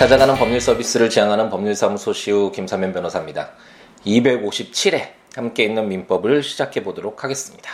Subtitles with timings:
[0.00, 3.50] 찾아가는 법률 서비스를 지향하는 법률사무소 시우 김사면 변호사입니다.
[4.06, 7.70] 257회 함께 있는 민법을 시작해 보도록 하겠습니다.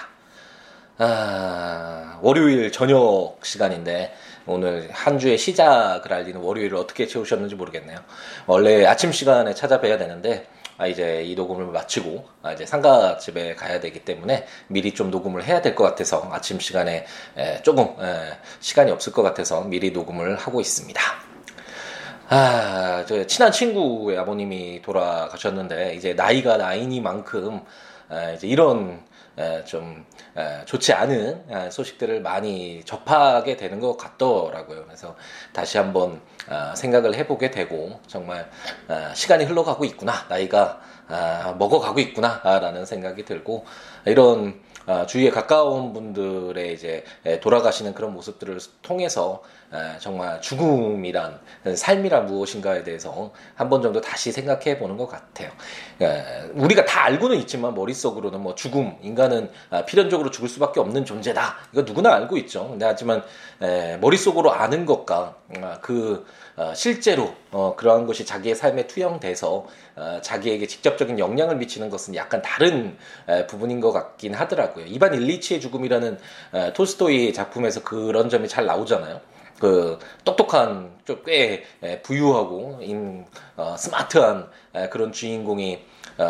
[0.99, 4.13] 아, 월요일 저녁 시간인데
[4.45, 8.01] 오늘 한 주의 시작을 알리는 월요일을 어떻게 채우셨는지 모르겠네요.
[8.49, 10.49] 원래 아침 시간에 찾아뵈야 되는데
[10.79, 15.45] 아, 이제 이 녹음을 마치고 아, 이제 상가 집에 가야 되기 때문에 미리 좀 녹음을
[15.45, 17.07] 해야 될 것 같아서 아침 시간에
[17.37, 21.26] 에, 조금 에, 시간이 없을 것 같아서 미리 녹음을 하고 있습니다.
[22.29, 27.61] 아, 저 친한 친구의 아버님이 돌아가셨는데 이제 나이가 나이니만큼
[28.11, 28.99] 에, 이제 이런 에,
[29.67, 30.05] 좀
[30.37, 34.85] 에, 좋지 않은 에, 소식들을 많이 접하게 되는 것 같더라고요.
[34.87, 35.15] 그래서
[35.53, 38.49] 다시 한번 아, 생각을 해보게 되고 정말
[38.89, 43.65] 아, 시간이 흘러가고 있구나 나이가 아, 먹어가고 있구나라는 생각이 들고
[44.07, 44.61] 이런
[45.09, 47.03] 주위에 가까운 분들의 이제
[47.41, 49.43] 돌아가시는 그런 모습들을 통해서
[49.99, 51.41] 정말 죽음이란
[51.75, 55.51] 삶이란 무엇인가에 대해서 한 번 정도 다시 생각해 보는 것 같아요.
[56.55, 59.51] 우리가 다 알고는 있지만 머릿속으로는 뭐 죽음, 인간 은
[59.87, 61.57] 필연적으로 죽을 수밖에 없는 존재다.
[61.73, 62.69] 이거 누구나 알고 있죠.
[62.69, 63.23] 근데 하지만
[64.01, 65.37] 머릿속으로 아는 것과
[65.81, 66.25] 그
[66.57, 72.41] 어, 실제로 어, 그러한 것이 자기의 삶에 투영돼서 어, 자기에게 직접적인 영향을 미치는 것은 약간
[72.41, 72.97] 다른
[73.49, 74.87] 부분인 것 같긴 하더라고요.
[74.87, 76.19] 이반 일리치의 죽음이라는
[76.75, 79.21] 톨스토이 작품에서 그런 점이 잘 나오잖아요.
[79.59, 81.65] 그 똑똑한 좀 꽤
[82.03, 83.25] 부유하고 인,
[83.57, 84.49] 어, 스마트한
[84.91, 85.79] 그런 주인공이 어,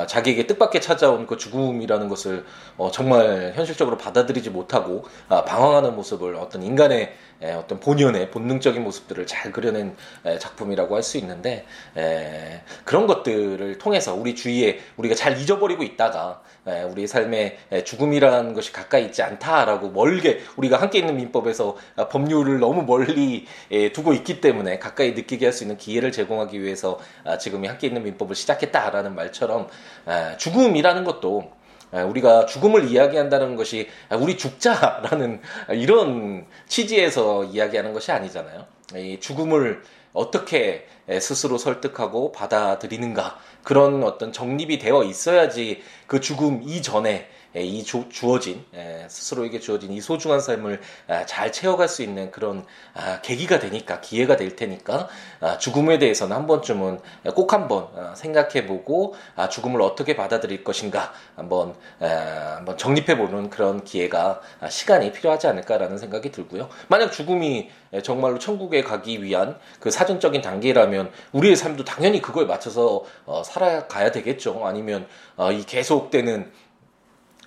[0.06, 2.44] 자기에게 뜻밖의 찾아온 그 죽음이라는 것을
[2.76, 9.26] 어, 정말 현실적으로 받아들이지 못하고 어, 방황하는 모습을 어떤 인간의 에, 어떤 본연의 본능적인 모습들을
[9.26, 11.64] 잘 그려낸 에, 작품이라고 할 수 있는데
[11.96, 18.54] 에, 그런 것들을 통해서 우리 주위에 우리가 잘 잊어버리고 있다가 에, 우리 삶에 에, 죽음이라는
[18.54, 24.12] 것이 가까이 있지 않다라고 멀게 우리가 함께 있는 민법에서 아, 법률을 너무 멀리 에, 두고
[24.14, 28.02] 있기 때문에 가까이 느끼게 할 수 있는 기회를 제공하기 위해서 아, 지금 이 함께 있는
[28.02, 29.69] 민법을 시작했다라는 말처럼
[30.08, 31.50] 에, 죽음이라는 것도
[31.92, 33.88] 우리가 죽음을 이야기한다는 것이
[34.19, 38.66] 우리 죽자라는 이런 취지에서 이야기하는 것이 아니잖아요.
[38.97, 39.82] 이 죽음을
[40.12, 40.86] 어떻게
[41.20, 47.28] 스스로 설득하고 받아들이는가 그런 어떤 정립이 되어 있어야지 그 죽음 이전에 예,
[47.62, 52.65] 이 주, 어진 예, 스스로에게 주어진 이 소중한 삶을 아, 잘 채워갈 수 있는 그런
[52.94, 55.09] 아, 계기가 되니까 기회가 될 테니까
[55.41, 57.00] 아, 죽음에 대해서는 한 번쯤은
[57.34, 59.15] 꼭 한번 생각해보고
[59.50, 66.69] 죽음을 어떻게 받아들일 것인가 한번 한번 정립해보는 그런 기회가 시간이 필요하지 않을까라는 생각이 들고요.
[66.88, 67.71] 만약 죽음이
[68.03, 74.62] 정말로 천국에 가기 위한 그 사전적인 단계라면 우리의 삶도 당연히 그거에 맞춰서 어, 살아가야 되겠죠.
[74.65, 75.06] 아니면
[75.37, 76.50] 어, 이 계속되는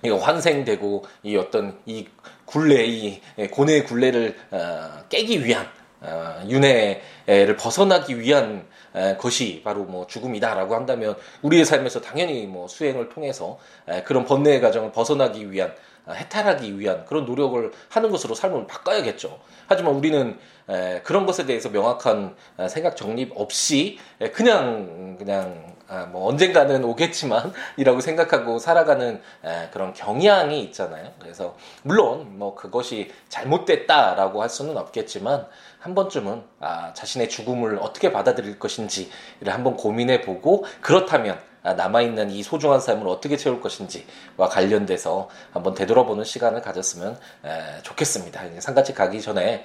[0.04, 2.06] 이 환생되고 이 어떤 이
[2.46, 5.66] 굴레 이 고뇌의 굴레를 어, 깨기 위한
[6.00, 8.68] 어, 윤회를 벗어나기 위한
[9.18, 13.56] 것이 바로 뭐 죽음이다라고 한다면 우리의 삶에서 당연히 뭐 수행을 통해서
[14.04, 15.74] 그런 번뇌의 과정을 벗어나기 위한 아,
[16.08, 19.38] 해탈하기 위한 그런 노력을 하는 것으로 삶을 바꿔야겠죠.
[19.66, 20.38] 하지만 우리는
[21.02, 23.98] 그런 것에 대해서 명확한 아, 생각 정립 없이
[24.32, 29.20] 그냥 그냥 아, 뭐 언젠가는 오겠지만 이라고 생각하고 살아가는
[29.72, 31.12] 그런 경향이 있잖아요.
[31.18, 35.46] 그래서 물론 뭐 그것이 잘못됐다라고 할 수는 없겠지만
[35.80, 36.42] 한 번쯤은
[36.94, 43.36] 자신의 죽음을 어떻게 받아들일 것인지를 한번 고민해 보고 그렇다면 아, 남아있는 이 소중한 삶을 어떻게
[43.36, 47.18] 채울 것인지와 관련돼서 한번 되돌아보는 시간을 가졌으면
[47.82, 48.60] 좋겠습니다.
[48.60, 49.64] 상가집 가기 전에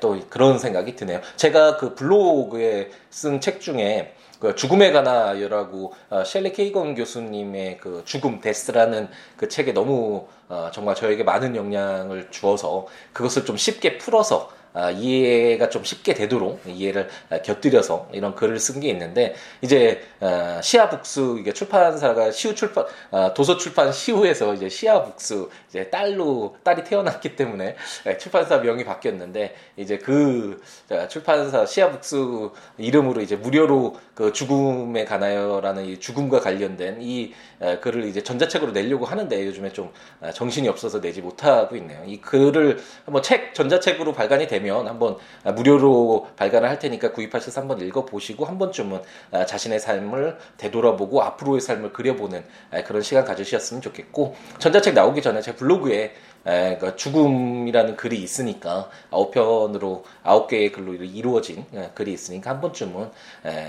[0.00, 1.20] 또 그런 생각이 드네요.
[1.36, 8.40] 제가 그 블로그에 쓴 책 중에 그 죽음에 관하여라고 어, 셸리 케이건 교수님의 그 죽음
[8.40, 14.57] 데스라는 그 책에 너무 어, 정말 저에게 많은 영향을 주어서 그것을 좀 쉽게 풀어서 아,
[14.96, 17.08] 이해가 좀 쉽게 되도록 이해를
[17.44, 23.56] 곁들여서 이런 글을 쓴 게 있는데 이제 어, 시아북스 이게 출판사가 시우 출판 어, 도서
[23.56, 27.76] 출판 시우에서 이제 시아북스 이제 딸로 딸이 태어났기 때문에
[28.18, 30.60] 출판사 명이 바뀌었는데 이제 그
[31.08, 37.32] 출판사 시아북스 이름으로 이제 무료로 그 죽음에 관하여라는 이 죽음과 관련된 이
[37.80, 39.92] 글을 이제 전자책으로 내려고 하는데 요즘에 좀
[40.34, 42.02] 정신이 없어서 내지 못하고 있네요.
[42.06, 45.16] 이 글을 한번 책 전자책으로 발간이 되면 되면 한번
[45.54, 49.00] 무료로 발간을 할 테니까 구입하셔서 한번 읽어보시고 한 번쯤은
[49.32, 55.40] 아, 자신의 삶을 되돌아보고 앞으로의 삶을 그려보는 아, 그런 시간 가지셨으면 좋겠고 전자책 나오기 전에
[55.40, 56.14] 제 블로그에
[56.44, 61.64] 그 죽음이라는 글이 있으니까 아홉 편으로 아홉 개의 글로 이루어진
[61.94, 63.10] 글이 있으니까 한 번쯤은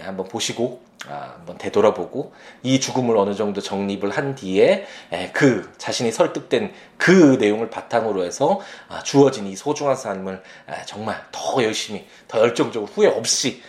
[0.04, 4.86] 한번 보시고 아, 한번 되돌아보고 이 죽음을 어느 정도 정립을 한 뒤에
[5.32, 10.44] 그 자신이 설득된 그 내용을 바탕으로 해서 아, 주어진 이 소중한 삶을
[10.86, 13.64] 정말 더 열심히 더 열정적으로 후회 없이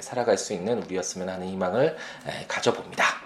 [0.00, 1.96] 살아갈 수 있는 우리였으면 하는 희망을
[2.48, 3.23] 가져봅니다.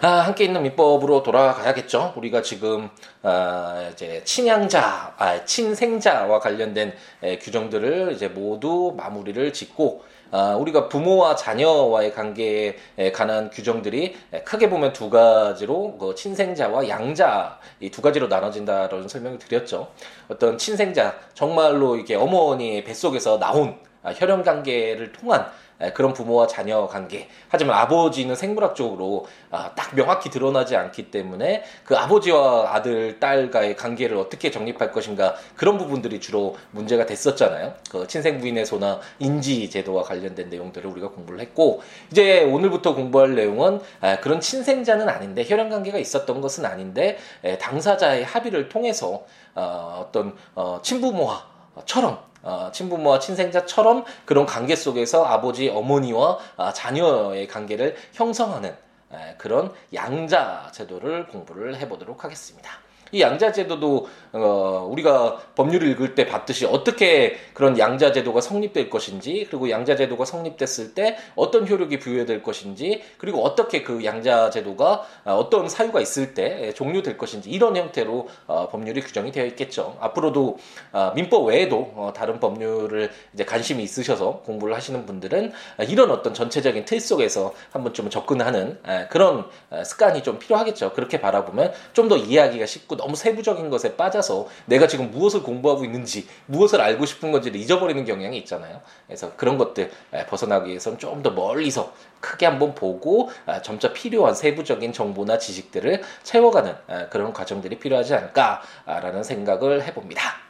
[0.00, 2.12] 아, 함께 있는 민법으로 돌아가야겠죠.
[2.16, 2.88] 우리가 지금
[3.22, 6.92] 아, 이제 친양자, 아, 친생자와 관련된
[7.22, 12.76] 에, 규정들을 이제 모두 마무리를 짓고 아, 우리가 부모와 자녀와의 관계에
[13.12, 14.14] 관한 규정들이
[14.44, 19.88] 크게 보면 두 가지로 그 친생자와 양자 이 두 가지로 나눠진다라는 설명을 드렸죠.
[20.28, 25.46] 어떤 친생자 정말로 이게 어머니의 뱃속에서 나온 아, 혈연 관계를 통한
[25.94, 27.28] 그런 부모와 자녀 관계.
[27.48, 34.50] 하지만 아버지는 생물학적으로 아, 딱 명확히 드러나지 않기 때문에 그 아버지와 아들, 딸과의 관계를 어떻게
[34.50, 37.74] 정립할 것인가 그런 부분들이 주로 문제가 됐었잖아요.
[37.90, 43.80] 그 친생 부인의 소나 인지 제도와 관련된 내용들을 우리가 공부를 했고 이제 오늘부터 공부할 내용은
[44.00, 47.18] 아, 그런 친생자는 아닌데 혈연 관계가 있었던 것은 아닌데
[47.60, 49.24] 당사자의 합의를 통해서
[49.54, 51.46] 어, 어떤 어, 친부모와
[51.84, 58.76] 처럼 어, 친부모와 친생자처럼 그런 관계 속에서 아버지, 어머니와 아, 자녀의 관계를 형성하는
[59.12, 62.87] 에, 그런 양자 제도를 공부를 해보도록 하겠습니다.
[63.12, 70.24] 이 양자제도도 어, 우리가 법률을 읽을 때 봤듯이 어떻게 그런 양자제도가 성립될 것인지 그리고 양자제도가
[70.24, 76.72] 성립됐을 때 어떤 효력이 부여될 것인지 그리고 어떻게 그 양자제도가 어, 어떤 사유가 있을 때
[76.74, 79.96] 종료될 것인지 이런 형태로 어, 법률이 규정이 되어 있겠죠.
[80.00, 80.58] 앞으로도
[80.92, 85.52] 어, 민법 외에도 어, 다른 법률을 이제 관심이 있으셔서 공부를 하시는 분들은
[85.88, 88.78] 이런 어떤 전체적인 틀 속에서 한번 좀 접근하는
[89.10, 89.46] 그런
[89.84, 90.92] 습관이 좀 필요하겠죠.
[90.92, 96.26] 그렇게 바라보면 좀 더 이해하기가 쉽고 너무 세부적인 것에 빠져서 내가 지금 무엇을 공부하고 있는지
[96.46, 98.82] 무엇을 알고 싶은 건지를 잊어버리는 경향이 있잖아요.
[99.06, 99.90] 그래서 그런 것들
[100.28, 103.30] 벗어나기 위해서는 좀 더 멀리서 크게 한번 보고
[103.62, 106.74] 점차 필요한 세부적인 정보나 지식들을 채워가는
[107.10, 110.48] 그런 과정들이 필요하지 않을까라는 생각을 해봅니다.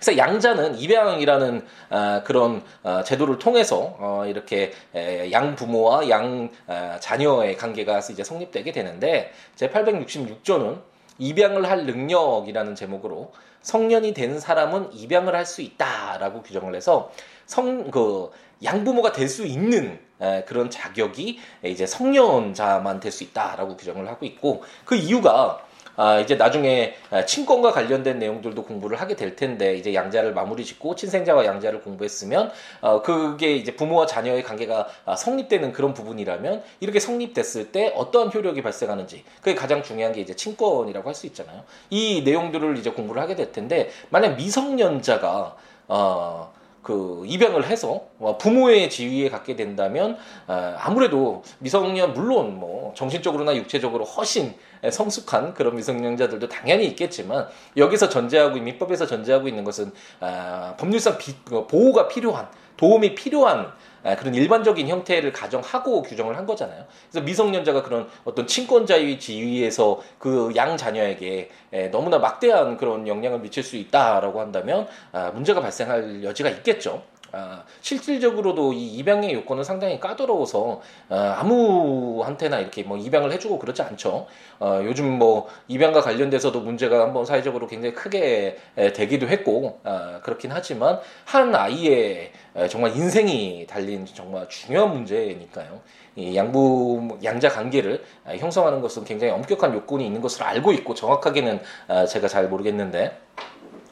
[0.00, 6.96] 그래서 양자는 입양이라는 어, 그런 어, 제도를 통해서 어, 이렇게 에, 양 부모와 양 어,
[7.00, 10.80] 자녀의 관계가 이제 성립되게 되는데 제 866조는
[11.18, 13.32] 입양을 할 능력이라는 제목으로
[13.62, 17.10] 성년이 된 사람은 입양을 할 수 있다라고 규정을 해서
[17.46, 18.30] 성 그
[18.64, 24.62] 양부모가 될 수 있는 에, 그런 자격이 이제 성년자만 될 수 있다라고 규정을 하고 있고
[24.84, 25.65] 그 이유가
[25.96, 30.94] 아, 이제 나중에 아, 친권과 관련된 내용들도 공부를 하게 될 텐데 이제 양자를 마무리 짓고
[30.94, 32.50] 친생자와 양자를 공부했으면
[32.80, 38.62] 어, 그게 이제 부모와 자녀의 관계가 아, 성립되는 그런 부분이라면 이렇게 성립됐을 때 어떠한 효력이
[38.62, 41.62] 발생하는지 그게 가장 중요한 게 이제 친권이라고 할 수 있잖아요.
[41.88, 45.56] 이 내용들을 이제 공부를 하게 될 텐데 만약 미성년자가
[45.88, 46.52] 어,
[46.82, 50.16] 그 입양을 해서 뭐 부모의 지위에 갖게 된다면
[50.46, 54.54] 아, 아무래도 미성년 물론 뭐 정신적으로나 육체적으로 훨씬
[54.90, 62.08] 성숙한 그런 미성년자들도 당연히 있겠지만 여기서 전제하고 민법에서 전제하고 있는 것은 아, 법률상 그 보호가
[62.08, 63.72] 필요한 도움이 필요한
[64.04, 66.84] 아, 그런 일반적인 형태를 가정하고 규정을 한 거잖아요.
[67.10, 71.50] 그래서 미성년자가 그런 어떤 친권자의 지위에서 그 양 자녀에게
[71.90, 77.02] 너무나 막대한 그런 영향을 미칠 수 있다라고 한다면 아, 문제가 발생할 여지가 있겠죠.
[77.36, 80.80] 아, 실질적으로도 이 입양의 요건은 상당히 까다로워서
[81.10, 84.26] 아, 아무한테나 이렇게 뭐 입양을 해주고 그렇지 않죠.
[84.58, 90.50] 어, 요즘 뭐 입양과 관련돼서도 문제가 한번 사회적으로 굉장히 크게 에, 되기도 했고 아, 그렇긴
[90.50, 95.80] 하지만 한 아이의 에, 정말 인생이 달린 정말 중요한 문제니까요.
[96.16, 101.60] 이 양부 양자 관계를 아, 형성하는 것은 굉장히 엄격한 요건이 있는 것으로 알고 있고 정확하게는
[101.88, 103.26] 아, 제가 잘 모르겠는데.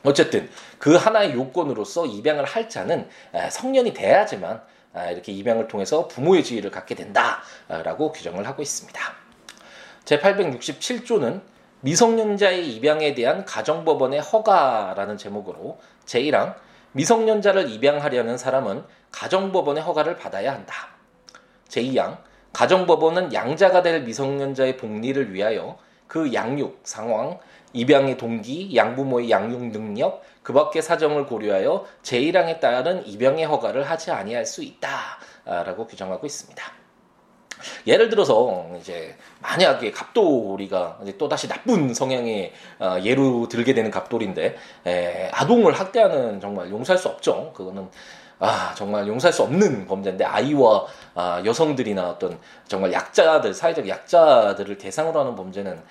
[0.04, 3.08] 어쨌든 그 하나의 요건으로서 입양을 할 자는
[3.50, 4.62] 성년이 돼야지만
[5.10, 9.00] 이렇게 입양을 통해서 부모의 지위를 갖게 된다라고 규정을 하고 있습니다.
[10.04, 11.40] 제867조는
[11.80, 16.54] 미성년자의 입양에 대한 가정법원의 허가라는 제목으로 제1항
[16.92, 20.88] 미성년자를 입양하려는 사람은 가정법원의 허가를 받아야 한다.
[21.68, 22.18] 제2항
[22.52, 27.38] 가정법원은 양자가 될 미성년자의 복리를 위하여 그 양육, 상황,
[27.74, 34.46] 입양의 동기, 양부모의 양육 능력, 그 밖의 사정을 고려하여 제1항에 따른 입양의 허가를 하지 아니할
[34.46, 36.62] 수 있다라고 규정하고 있습니다.
[37.86, 44.56] 예를 들어서 이제 만약에 갑돌이가 또 다시 나쁜 성향의 어, 예로 들게 되는 갑돌인데
[45.32, 47.52] 아동을 학대하는 정말 용서할 수 없죠.
[47.54, 47.88] 그거는
[48.38, 55.20] 아 정말 용서할 수 없는 범죄인데 아이와 아, 여성들이나 어떤 정말 약자들 사회적 약자들을 대상으로
[55.20, 55.82] 하는 범죄는 아,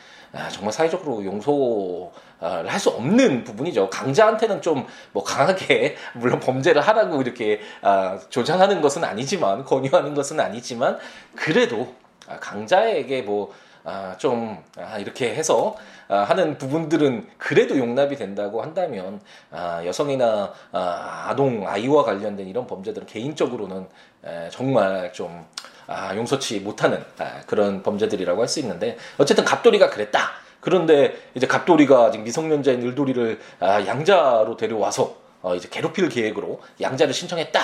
[0.51, 3.89] 정말 사회적으로 용서를 할 수 없는 부분이죠.
[3.89, 10.97] 강자한테는 좀 뭐 강하게 물론 범죄를 하라고 이렇게 아, 조장하는 것은 아니지만 권유하는 것은 아니지만
[11.35, 11.93] 그래도
[12.39, 13.53] 강자에게 뭐
[13.85, 15.75] 아, 좀 아, 이렇게 해서
[16.07, 19.21] 아, 하는 부분들은 그래도 용납이 된다고 한다면
[19.51, 23.87] 아, 여성이나 아, 아동 아이와 관련된 이런 범죄들은 개인적으로는
[24.25, 25.45] 에, 정말 좀
[25.87, 30.31] 아, 용서치 못하는 아, 그런 범죄들이라고 할 수 있는데 어쨌든 갑돌이가 그랬다.
[30.59, 37.59] 그런데 이제 갑돌이가 지금 미성년자인 을돌이를 아, 양자로 데려와서 어, 이제 괴롭힐 계획으로 양자를 신청했다.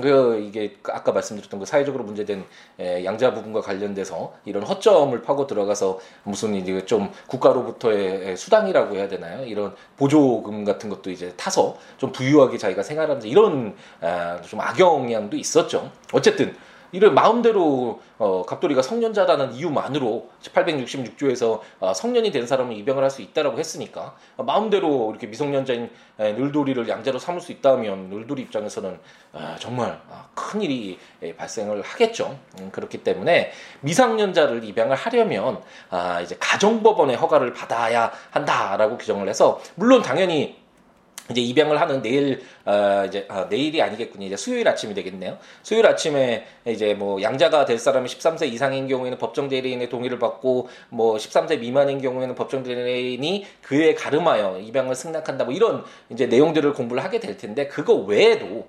[0.00, 2.44] 그 이게 아까 말씀드렸던 그 사회적으로 문제된
[2.78, 9.44] 에, 양자 부분과 관련돼서 이런 허점을 파고 들어가서 무슨 이제 좀 국가로부터의 수당이라고 해야 되나요?
[9.44, 15.90] 이런 보조금 같은 것도 이제 타서 좀 부유하게 자기가 생활하면서 이런 아, 좀 악영향도 있었죠.
[16.12, 16.54] 어쨌든
[16.92, 23.58] 이를 마음대로 어, 갑돌이가 성년자라는 이유만으로 866조에서 어, 성년이 된 사람은 입양을 할 수 있다라고
[23.58, 28.98] 했으니까 어, 마음대로 이렇게 미성년자인 에, 늘돌이를 양자로 삼을 수 있다면 늘돌이 입장에서는
[29.32, 32.38] 아, 정말 아, 큰 일이 에, 발생을 하겠죠.
[32.60, 40.02] 음, 그렇기 때문에 미성년자를 입양을 하려면 아, 이제 가정법원의 허가를 받아야 한다라고 규정을 해서 물론
[40.02, 40.59] 당연히
[41.30, 44.26] 이제 입양을 하는 내일 어, 이제 아, 내일이 아니겠군요.
[44.26, 45.38] 이제 수요일 아침이 되겠네요.
[45.62, 51.16] 수요일 아침에 이제 뭐 양자가 될 사람이 13세 이상인 경우에는 법정 대리인의 동의를 받고 뭐
[51.16, 55.44] 13세 미만인 경우에는 법정 대리인이 그에 가름하여 입양을 승낙한다.
[55.44, 58.66] 뭐 이런 이제 내용들을 공부를 하게 될 텐데 그거 외에도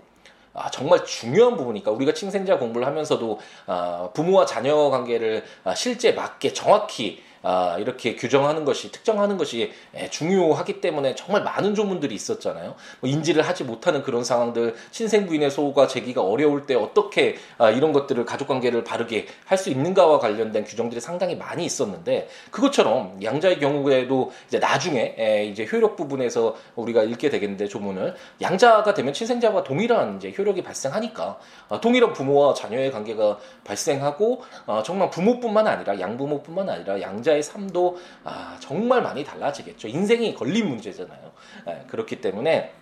[0.53, 6.53] 아, 정말 중요한 부분이니까 우리가 친생자 공부를 하면서도 아, 부모와 자녀 관계를 아, 실제 맞게
[6.53, 12.75] 정확히 아, 이렇게 규정하는 것이 특정하는 것이 예, 중요하기 때문에 정말 많은 조문들이 있었잖아요.
[12.99, 17.93] 뭐 인지를 하지 못하는 그런 상황들, 신생 부인의 소가 제기가 어려울 때 어떻게 아, 이런
[17.93, 24.31] 것들을 가족 관계를 바르게 할 수 있는가와 관련된 규정들이 상당히 많이 있었는데 그것처럼 양자의 경우에도
[24.47, 30.33] 이제 나중에 예, 이제 효력 부분에서 우리가 읽게 되겠는데 조문을 양자가 되면 친생자와 동일한 이제
[30.35, 31.37] 효력이 발생하니까
[31.69, 37.97] 아, 동일한 부모와 자녀의 관계가 발생하고 아, 정말 부모뿐만 아니라 양부모뿐만 아니라 양자 자의 삶도
[38.25, 39.87] 아, 정말 많이 달라지겠죠.
[39.87, 41.31] 인생이 걸린 문제잖아요.
[41.67, 42.73] 에, 그렇기 때문에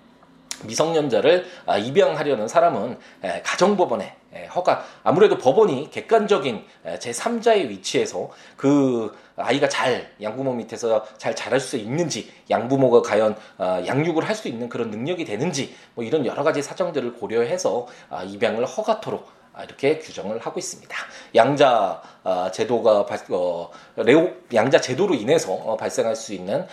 [0.64, 9.70] 미성년자를 아, 입양하려는 사람은 에, 가정법원에 에, 허가 아무래도 법원이 객관적인 제3자의 위치에서 그 아이가
[9.70, 14.90] 잘 양부모 밑에서 잘 자랄 수 있는지 양부모가 과연 아, 양육을 할 수 있는 그런
[14.90, 20.60] 능력이 되는지 뭐 이런 여러 가지 사정들을 고려해서 아, 입양을 허가토록 아, 이렇게 규정을 하고
[20.60, 20.96] 있습니다.
[21.36, 26.66] 양자 아, 제도가 어, 레오 양자 제도로 인해서 어, 발생할 수 있는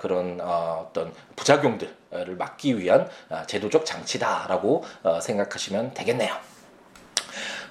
[0.00, 4.84] 그런 어, 어떤 부작용들을 막기 위한 아, 제도적 장치다라고
[5.20, 6.53] 생각하시면 되겠네요.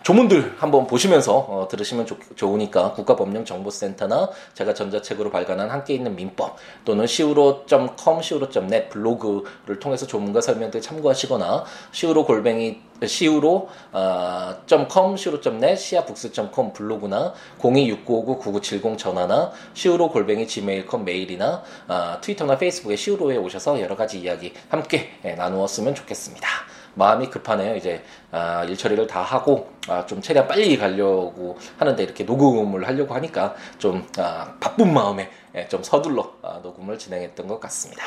[0.04, 7.06] 조문들 한번 보시면서 어, 들으시면 좋, 으니까 국가법령정보센터나 제가 전자책으로 발간한 함께 있는 민법 또는
[7.06, 14.56] siwo.com, siwo.net 블로그를 통해서 조문과 설명들 참고하시거나 siwo 골뱅이 siwo 어,
[14.92, 23.80] .com, siwo.net, siabooks.com 블로그나 026959-9970 전화나 siwo 골뱅이 gmail.com 메일이나 어, 트위터나 페이스북에 siwo에 오셔서
[23.80, 26.73] 여러 가지 이야기 함께 예, 나누었으면 좋겠습니다.
[26.96, 27.76] 마음이 급하네요.
[27.76, 33.14] 이제 아, 일 처리를 다 하고 아, 좀 최대한 빨리 가려고 하는데 이렇게 녹음을 하려고
[33.16, 38.04] 하니까 좀 아, 바쁜 마음에 예, 좀 서둘러 아, 녹음을 진행했던 것 같습니다.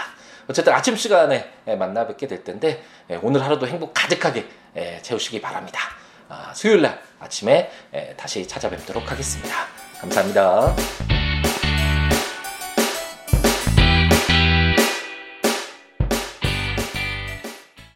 [0.49, 5.41] 어쨌든 아침 시간에 예, 만나 뵙게 될 텐데 예, 오늘 하루도 행복 가득하게 예, 채우시기
[5.41, 5.81] 바랍니다.
[6.29, 9.55] 아, 수요일 날 아침에 예, 다시 찾아뵙도록 하겠습니다.
[10.01, 11.16] 감사합니다.